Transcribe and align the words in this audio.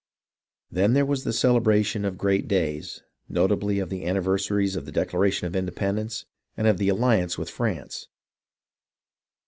Then 0.71 0.93
there 0.93 1.05
was 1.05 1.23
the 1.25 1.31
celebration 1.31 2.05
of 2.05 2.17
great 2.17 2.47
days, 2.47 3.03
notably 3.29 3.77
of 3.77 3.91
the 3.91 4.03
anniversaries 4.07 4.75
of 4.75 4.87
the 4.87 4.91
Declaration 4.91 5.45
of 5.45 5.55
Independence 5.55 6.25
and 6.57 6.65
of 6.65 6.79
the 6.79 6.89
alliance 6.89 7.37
with 7.37 7.51
France. 7.51 8.07